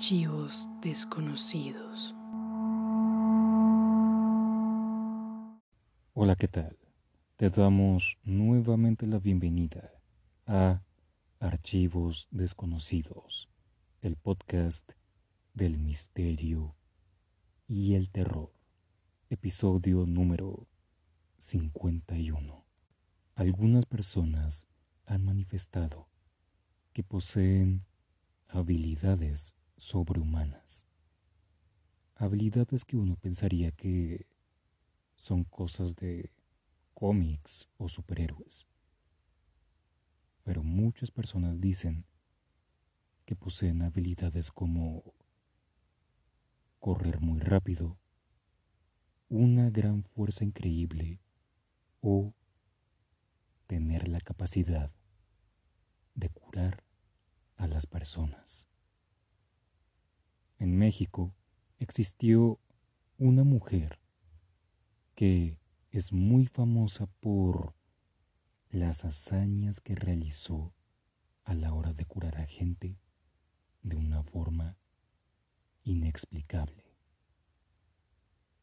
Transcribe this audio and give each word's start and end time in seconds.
Archivos 0.00 0.66
desconocidos. 0.80 2.14
Hola, 6.14 6.36
¿qué 6.36 6.48
tal? 6.48 6.78
Te 7.36 7.50
damos 7.50 8.16
nuevamente 8.24 9.06
la 9.06 9.18
bienvenida 9.18 9.92
a 10.46 10.80
Archivos 11.38 12.28
desconocidos, 12.30 13.50
el 14.00 14.16
podcast 14.16 14.90
del 15.52 15.76
misterio 15.76 16.74
y 17.68 17.92
el 17.92 18.08
terror, 18.10 18.54
episodio 19.28 20.06
número 20.06 20.66
51. 21.36 22.64
Algunas 23.34 23.84
personas 23.84 24.66
han 25.04 25.26
manifestado 25.26 26.08
que 26.94 27.02
poseen 27.02 27.84
habilidades 28.48 29.59
sobrehumanas. 29.80 30.84
Habilidades 32.14 32.84
que 32.84 32.98
uno 32.98 33.16
pensaría 33.16 33.72
que 33.72 34.26
son 35.16 35.44
cosas 35.44 35.96
de 35.96 36.30
cómics 36.92 37.66
o 37.78 37.88
superhéroes. 37.88 38.68
Pero 40.44 40.62
muchas 40.62 41.10
personas 41.10 41.58
dicen 41.60 42.04
que 43.24 43.34
poseen 43.34 43.80
habilidades 43.80 44.50
como 44.50 45.14
correr 46.78 47.20
muy 47.20 47.40
rápido, 47.40 47.96
una 49.30 49.70
gran 49.70 50.04
fuerza 50.04 50.44
increíble 50.44 51.20
o 52.02 52.34
tener 53.66 54.08
la 54.08 54.20
capacidad 54.20 54.92
de 56.14 56.28
curar 56.28 56.84
a 57.56 57.66
las 57.66 57.86
personas. 57.86 58.69
En 60.60 60.76
México 60.76 61.34
existió 61.78 62.60
una 63.16 63.44
mujer 63.44 63.98
que 65.14 65.58
es 65.90 66.12
muy 66.12 66.44
famosa 66.44 67.06
por 67.20 67.74
las 68.68 69.06
hazañas 69.06 69.80
que 69.80 69.94
realizó 69.94 70.74
a 71.44 71.54
la 71.54 71.72
hora 71.72 71.94
de 71.94 72.04
curar 72.04 72.36
a 72.36 72.46
gente 72.46 72.98
de 73.82 73.96
una 73.96 74.22
forma 74.22 74.76
inexplicable. 75.82 76.84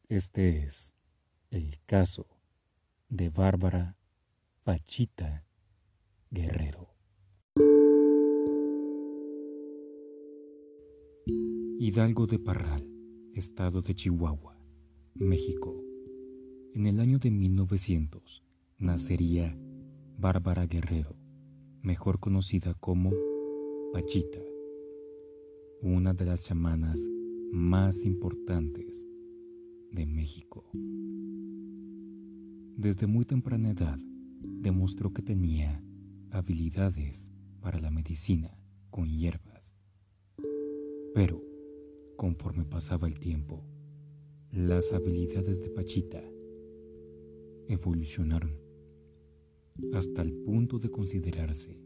Este 0.08 0.62
es 0.62 0.94
el 1.50 1.80
caso 1.84 2.28
de 3.08 3.28
Bárbara 3.28 3.96
Pachita 4.62 5.44
Guerrero. 6.30 6.97
Hidalgo 11.88 12.26
de 12.26 12.38
Parral, 12.38 12.86
estado 13.32 13.80
de 13.80 13.94
Chihuahua, 13.94 14.60
México. 15.14 15.82
En 16.74 16.84
el 16.84 17.00
año 17.00 17.18
de 17.18 17.30
1900 17.30 18.44
nacería 18.76 19.58
Bárbara 20.18 20.66
Guerrero, 20.66 21.16
mejor 21.80 22.20
conocida 22.20 22.74
como 22.74 23.10
Pachita, 23.94 24.38
una 25.80 26.12
de 26.12 26.26
las 26.26 26.42
chamanas 26.44 27.08
más 27.52 28.04
importantes 28.04 29.08
de 29.90 30.04
México. 30.04 30.70
Desde 32.76 33.06
muy 33.06 33.24
temprana 33.24 33.70
edad 33.70 33.98
demostró 34.42 35.14
que 35.14 35.22
tenía 35.22 35.82
habilidades 36.32 37.32
para 37.62 37.80
la 37.80 37.90
medicina 37.90 38.58
con 38.90 39.08
hierbas. 39.08 39.80
Pero, 41.14 41.47
conforme 42.18 42.64
pasaba 42.64 43.06
el 43.06 43.20
tiempo, 43.20 43.62
las 44.50 44.92
habilidades 44.92 45.62
de 45.62 45.70
Pachita 45.70 46.20
evolucionaron 47.68 48.58
hasta 49.94 50.22
el 50.22 50.32
punto 50.32 50.80
de 50.80 50.90
considerarse 50.90 51.80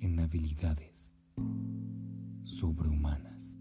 en 0.00 0.18
habilidades 0.20 1.14
sobrehumanas. 2.44 3.60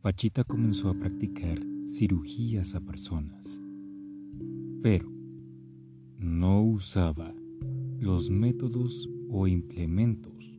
Pachita 0.00 0.42
comenzó 0.42 0.88
a 0.88 0.98
practicar 0.98 1.60
cirugías 1.86 2.74
a 2.74 2.80
personas, 2.80 3.60
pero 4.82 5.12
no 6.16 6.64
usaba 6.64 7.34
los 7.98 8.30
métodos 8.30 9.06
o 9.28 9.46
implementos 9.46 10.58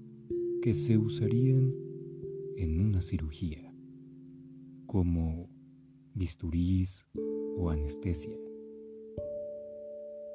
que 0.62 0.76
se 0.76 1.00
usarían 1.00 1.89
en 2.60 2.82
una 2.82 3.02
cirugía, 3.02 3.74
como 4.86 5.50
bisturís 6.14 7.06
o 7.58 7.70
anestesia. 7.70 8.36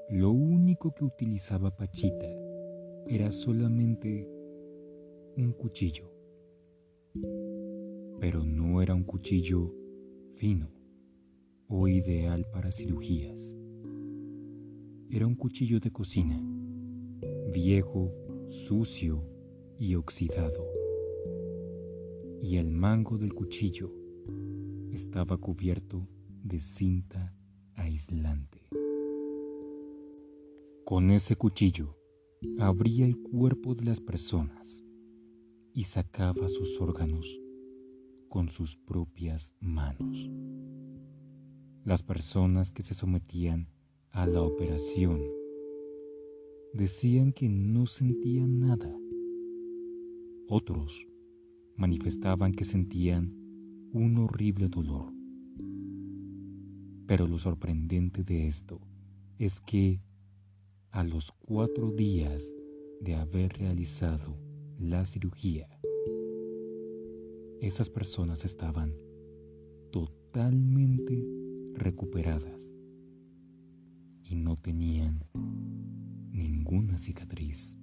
Lo 0.09 0.31
único 0.31 0.95
que 0.95 1.05
utilizaba 1.05 1.77
Pachita 1.77 2.27
era 3.07 3.31
solamente 3.31 4.27
un 5.37 5.53
cuchillo, 5.53 6.11
pero 8.21 8.43
no 8.43 8.81
era 8.81 8.95
un 8.95 9.05
cuchillo 9.05 9.75
fino 10.37 10.71
o 11.69 11.89
ideal 11.89 12.47
para 12.51 12.73
cirugías. 12.73 13.55
Era 15.11 15.27
un 15.27 15.35
cuchillo 15.35 15.79
de 15.79 15.91
cocina, 15.91 16.43
viejo, 17.53 18.11
sucio 18.49 19.23
y 19.79 19.95
oxidado. 19.95 20.84
Y 22.47 22.59
el 22.59 22.71
mango 22.71 23.17
del 23.17 23.33
cuchillo 23.33 23.91
estaba 24.93 25.39
cubierto 25.39 26.07
de 26.43 26.61
cinta 26.61 27.35
aislante. 27.75 28.69
Con 30.85 31.11
ese 31.11 31.37
cuchillo 31.37 31.97
abría 32.59 33.07
el 33.07 33.17
cuerpo 33.17 33.75
de 33.75 33.87
las 33.87 33.99
personas 33.99 34.85
y 35.73 35.85
sacaba 35.85 36.51
sus 36.51 36.79
órganos 36.83 37.41
con 38.29 38.51
sus 38.51 38.77
propias 38.77 39.55
manos. 39.61 40.31
Las 41.83 42.03
personas 42.03 42.71
que 42.71 42.83
se 42.83 42.93
sometían 42.93 43.71
a 44.11 44.27
la 44.27 44.43
operación. 44.43 45.23
Decían 46.75 47.33
que 47.33 47.49
no 47.49 47.87
sentían 47.87 48.61
nada. 48.61 48.95
Otros 50.47 51.07
manifestaban 51.77 52.53
que 52.53 52.65
sentían 52.65 53.33
un 53.93 54.19
horrible 54.19 54.69
dolor. 54.69 55.13
Pero 57.07 57.27
lo 57.27 57.39
sorprendente 57.39 58.23
de 58.25 58.47
esto 58.47 58.81
es 59.39 59.61
que 59.61 60.01
a 60.91 61.05
los 61.05 61.33
cuatro 61.33 61.91
días 61.91 62.55
de 63.01 63.15
haber 63.15 63.53
realizado 63.55 64.37
la 64.79 65.05
cirugía, 65.05 65.69
esas 67.61 67.91
personas 67.91 68.45
estaban 68.45 68.95
totalmente 69.91 71.25
recuperadas 71.75 72.75
y 74.23 74.37
no 74.37 74.57
tenían 74.57 75.25
ninguna 76.33 76.99
cicatriz. 76.99 77.77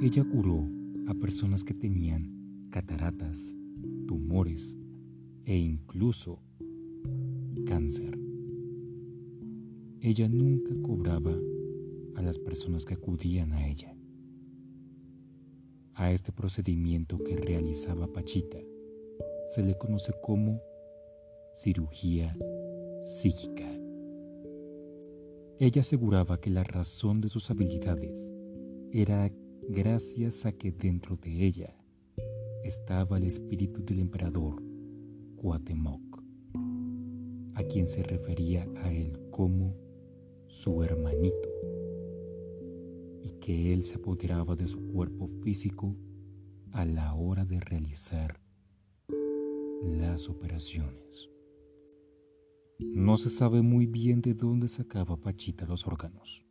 Ella 0.00 0.24
curó 0.24 0.68
a 1.06 1.14
personas 1.14 1.64
que 1.64 1.74
tenían 1.74 2.68
cataratas, 2.70 3.54
tumores 4.06 4.78
e 5.44 5.56
incluso 5.56 6.42
cáncer. 7.66 8.18
Ella 10.00 10.28
nunca 10.28 10.74
cobraba 10.82 11.36
a 12.16 12.22
las 12.22 12.38
personas 12.38 12.84
que 12.84 12.94
acudían 12.94 13.52
a 13.52 13.68
ella. 13.68 13.96
A 15.94 16.12
este 16.12 16.32
procedimiento 16.32 17.18
que 17.22 17.36
realizaba 17.36 18.12
Pachita 18.12 18.58
se 19.44 19.62
le 19.62 19.76
conoce 19.76 20.12
como 20.22 20.60
cirugía 21.52 22.36
psíquica. 23.02 23.68
Ella 25.58 25.82
aseguraba 25.82 26.40
que 26.40 26.50
la 26.50 26.64
razón 26.64 27.20
de 27.20 27.28
sus 27.28 27.50
habilidades 27.50 28.34
era 28.90 29.30
gracias 29.68 30.44
a 30.46 30.52
que 30.52 30.72
dentro 30.72 31.16
de 31.16 31.44
ella 31.44 31.74
estaba 32.64 33.18
el 33.18 33.24
espíritu 33.24 33.84
del 33.84 34.00
emperador 34.00 34.62
Cuauhtémoc, 35.36 36.22
a 37.54 37.62
quien 37.64 37.86
se 37.86 38.02
refería 38.02 38.66
a 38.76 38.92
él 38.92 39.18
como 39.30 39.74
su 40.46 40.82
hermanito, 40.82 41.48
y 43.22 43.30
que 43.40 43.72
él 43.72 43.82
se 43.84 43.96
apoderaba 43.96 44.56
de 44.56 44.66
su 44.66 44.80
cuerpo 44.88 45.28
físico 45.42 45.96
a 46.72 46.84
la 46.84 47.14
hora 47.14 47.44
de 47.44 47.60
realizar 47.60 48.40
las 49.82 50.28
operaciones. 50.28 51.30
No 52.78 53.16
se 53.16 53.30
sabe 53.30 53.62
muy 53.62 53.86
bien 53.86 54.22
de 54.22 54.34
dónde 54.34 54.66
sacaba 54.68 55.16
Pachita 55.16 55.66
los 55.66 55.86
órganos. 55.86 56.44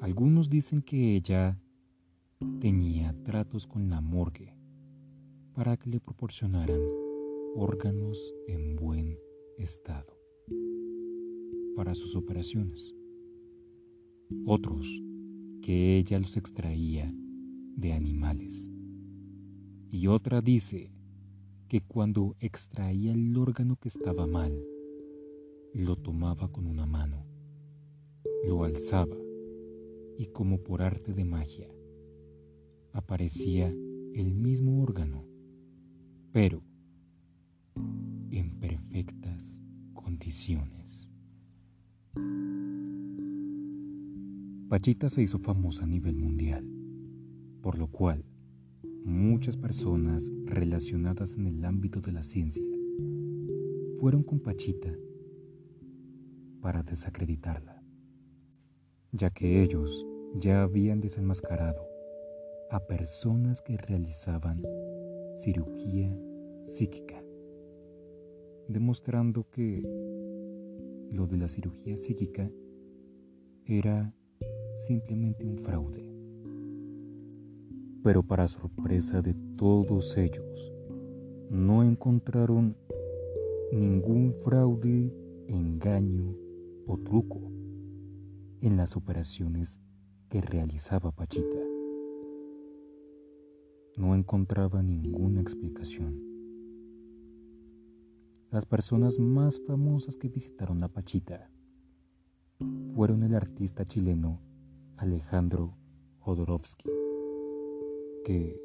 Algunos 0.00 0.50
dicen 0.50 0.82
que 0.82 1.16
ella 1.16 1.58
tenía 2.60 3.14
tratos 3.24 3.66
con 3.66 3.88
la 3.88 4.02
morgue 4.02 4.54
para 5.54 5.78
que 5.78 5.88
le 5.88 6.00
proporcionaran 6.00 6.80
órganos 7.54 8.34
en 8.46 8.76
buen 8.76 9.18
estado 9.56 10.18
para 11.74 11.94
sus 11.94 12.14
operaciones. 12.14 12.94
Otros 14.44 14.86
que 15.62 15.96
ella 15.96 16.18
los 16.18 16.36
extraía 16.36 17.10
de 17.74 17.94
animales. 17.94 18.70
Y 19.90 20.08
otra 20.08 20.42
dice 20.42 20.92
que 21.68 21.80
cuando 21.80 22.36
extraía 22.38 23.14
el 23.14 23.34
órgano 23.36 23.76
que 23.76 23.88
estaba 23.88 24.26
mal, 24.26 24.62
lo 25.72 25.96
tomaba 25.96 26.52
con 26.52 26.66
una 26.66 26.84
mano, 26.84 27.24
lo 28.46 28.64
alzaba 28.64 29.25
y 30.18 30.26
como 30.26 30.62
por 30.62 30.82
arte 30.82 31.12
de 31.12 31.24
magia, 31.24 31.68
aparecía 32.92 33.68
el 34.14 34.34
mismo 34.34 34.82
órgano, 34.82 35.26
pero 36.32 36.62
en 38.30 38.58
perfectas 38.58 39.60
condiciones. 39.92 41.10
Pachita 44.68 45.08
se 45.08 45.22
hizo 45.22 45.38
famosa 45.38 45.84
a 45.84 45.86
nivel 45.86 46.16
mundial, 46.16 46.66
por 47.62 47.78
lo 47.78 47.88
cual 47.88 48.24
muchas 49.04 49.56
personas 49.56 50.32
relacionadas 50.44 51.34
en 51.34 51.46
el 51.46 51.64
ámbito 51.64 52.00
de 52.00 52.12
la 52.12 52.22
ciencia 52.22 52.64
fueron 53.98 54.22
con 54.22 54.40
Pachita 54.40 54.92
para 56.60 56.82
desacreditarla, 56.82 57.75
ya 59.16 59.30
que 59.30 59.62
ellos 59.62 60.06
ya 60.34 60.62
habían 60.62 61.00
desenmascarado 61.00 61.88
a 62.70 62.80
personas 62.80 63.62
que 63.62 63.76
realizaban 63.76 64.62
cirugía 65.34 66.14
psíquica, 66.66 67.22
demostrando 68.68 69.48
que 69.50 69.82
lo 71.10 71.26
de 71.26 71.38
la 71.38 71.48
cirugía 71.48 71.96
psíquica 71.96 72.50
era 73.64 74.12
simplemente 74.76 75.46
un 75.46 75.58
fraude. 75.58 76.12
Pero 78.02 78.22
para 78.22 78.48
sorpresa 78.48 79.22
de 79.22 79.34
todos 79.56 80.16
ellos, 80.16 80.72
no 81.50 81.82
encontraron 81.82 82.76
ningún 83.72 84.34
fraude, 84.44 85.12
engaño 85.48 86.36
o 86.86 86.98
truco 86.98 87.55
en 88.60 88.76
las 88.76 88.96
operaciones 88.96 89.78
que 90.28 90.40
realizaba 90.40 91.12
Pachita. 91.12 91.58
No 93.96 94.14
encontraba 94.14 94.82
ninguna 94.82 95.40
explicación. 95.40 96.22
Las 98.50 98.66
personas 98.66 99.18
más 99.18 99.60
famosas 99.60 100.16
que 100.16 100.28
visitaron 100.28 100.82
a 100.82 100.88
Pachita 100.88 101.50
fueron 102.94 103.22
el 103.22 103.34
artista 103.34 103.84
chileno 103.84 104.40
Alejandro 104.96 105.76
Jodorowsky, 106.20 106.88
que, 108.24 108.58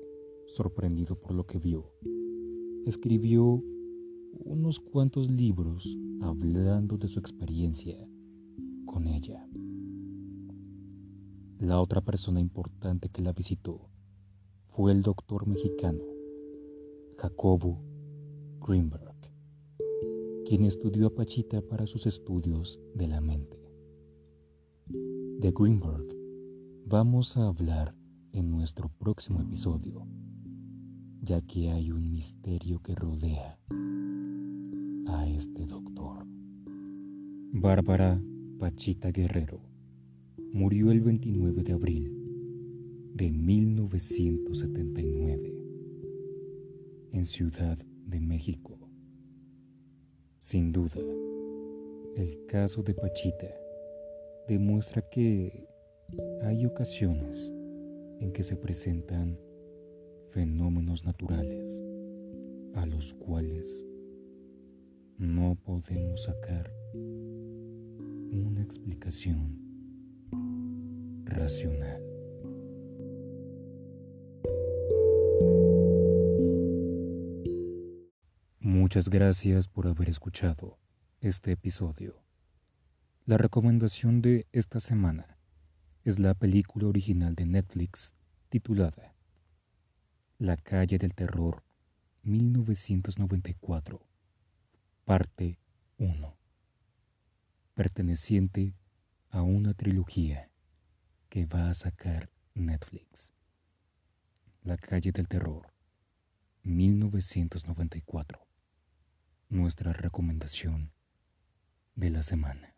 sorprendido 0.47 1.19
por 1.19 1.33
lo 1.33 1.45
que 1.45 1.59
vio, 1.59 1.91
escribió 2.85 3.63
unos 4.45 4.79
cuantos 4.79 5.29
libros 5.29 5.97
hablando 6.21 6.97
de 6.97 7.07
su 7.07 7.19
experiencia 7.19 8.07
con 8.85 9.07
ella. 9.07 9.47
La 11.61 11.79
otra 11.79 12.01
persona 12.01 12.39
importante 12.39 13.09
que 13.09 13.21
la 13.21 13.33
visitó 13.33 13.87
fue 14.69 14.91
el 14.91 15.03
doctor 15.03 15.45
mexicano 15.45 16.03
Jacobo 17.19 17.79
Greenberg, 18.59 19.15
quien 20.43 20.65
estudió 20.65 21.05
a 21.05 21.13
Pachita 21.13 21.61
para 21.61 21.85
sus 21.85 22.07
estudios 22.07 22.79
de 22.95 23.07
la 23.07 23.21
mente. 23.21 23.59
De 24.87 25.51
Greenberg 25.51 26.07
vamos 26.87 27.37
a 27.37 27.45
hablar 27.45 27.93
en 28.31 28.49
nuestro 28.49 28.89
próximo 28.89 29.39
episodio, 29.39 30.07
ya 31.21 31.41
que 31.41 31.69
hay 31.69 31.91
un 31.91 32.11
misterio 32.11 32.79
que 32.79 32.95
rodea 32.95 33.59
a 35.05 35.27
este 35.27 35.67
doctor. 35.67 36.25
Bárbara 37.53 38.19
Pachita 38.57 39.11
Guerrero 39.11 39.70
murió 40.53 40.91
el 40.91 41.01
29 41.01 41.63
de 41.63 41.73
abril 41.73 42.17
de 43.13 43.31
1979 43.31 45.55
en 47.13 47.25
Ciudad 47.25 47.77
de 48.05 48.19
México. 48.19 48.77
Sin 50.37 50.73
duda, 50.73 50.99
el 52.17 52.45
caso 52.47 52.83
de 52.83 52.93
Pachita 52.93 53.47
demuestra 54.47 55.01
que 55.09 55.67
hay 56.41 56.65
ocasiones 56.65 57.53
en 58.19 58.33
que 58.33 58.43
se 58.43 58.57
presentan 58.57 59.39
fenómenos 60.31 61.05
naturales 61.05 61.81
a 62.73 62.85
los 62.85 63.13
cuales 63.13 63.85
no 65.17 65.57
podemos 65.63 66.23
sacar 66.23 66.69
una 66.93 68.61
explicación 68.61 69.70
racional. 71.25 72.01
Muchas 78.59 79.09
gracias 79.09 79.67
por 79.67 79.87
haber 79.87 80.09
escuchado 80.09 80.77
este 81.19 81.53
episodio. 81.53 82.21
La 83.25 83.37
recomendación 83.37 84.21
de 84.21 84.47
esta 84.51 84.79
semana 84.79 85.37
es 86.03 86.19
la 86.19 86.33
película 86.33 86.87
original 86.87 87.35
de 87.35 87.45
Netflix 87.45 88.15
titulada 88.49 89.13
La 90.39 90.57
calle 90.57 90.97
del 90.97 91.13
terror 91.13 91.63
1994, 92.23 94.05
parte 95.05 95.57
1, 95.97 96.37
perteneciente 97.73 98.73
a 99.31 99.43
una 99.43 99.73
trilogía 99.73 100.51
que 101.29 101.45
va 101.45 101.69
a 101.69 101.73
sacar 101.73 102.29
Netflix. 102.53 103.33
La 104.61 104.77
calle 104.77 105.13
del 105.13 105.29
terror, 105.29 105.73
1994. 106.63 108.45
Nuestra 109.47 109.93
recomendación 109.93 110.91
de 111.95 112.09
la 112.09 112.23
semana. 112.23 112.75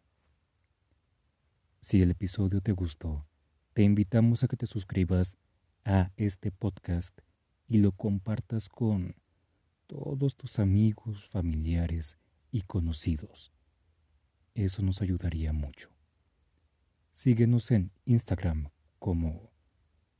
Si 1.80 2.04
el 2.04 2.12
episodio 2.12 2.62
te 2.62 2.72
gustó, 2.72 3.26
te 3.74 3.82
invitamos 3.82 4.44
a 4.44 4.48
que 4.48 4.56
te 4.56 4.68
suscribas 4.68 5.38
a 5.86 6.12
este 6.18 6.52
podcast 6.52 7.20
y 7.68 7.80
lo 7.80 7.94
compartas 7.94 8.70
con 8.70 9.16
todos 9.88 10.36
tus 10.36 10.60
amigos, 10.60 11.26
familiares 11.26 12.20
y 12.52 12.62
conocidos. 12.62 13.52
Eso 14.54 14.84
nos 14.84 15.02
ayudaría 15.02 15.52
mucho. 15.52 15.93
Síguenos 17.14 17.70
en 17.70 17.92
Instagram 18.06 18.72
como 18.98 19.52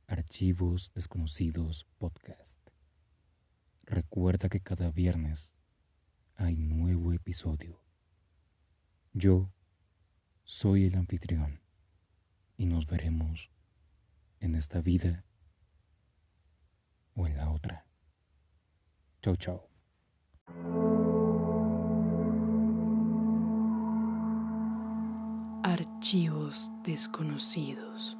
Archivos 0.06 0.92
Desconocidos 0.94 1.88
Podcast. 1.98 2.56
Recuerda 3.82 4.48
que 4.48 4.60
cada 4.60 4.92
viernes 4.92 5.56
hay 6.36 6.54
nuevo 6.54 7.12
episodio. 7.12 7.82
Yo 9.12 9.52
soy 10.44 10.84
el 10.84 10.94
anfitrión 10.94 11.60
y 12.56 12.66
nos 12.66 12.86
veremos 12.86 13.50
en 14.38 14.54
esta 14.54 14.80
vida 14.80 15.24
o 17.16 17.26
en 17.26 17.36
la 17.36 17.50
otra. 17.50 17.88
Chau, 19.20 19.34
chau. 19.34 19.73
Archivos 26.04 26.70
desconocidos. 26.84 28.18